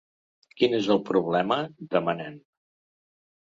[0.61, 1.59] Quin és el problema?,
[1.93, 2.43] demanen.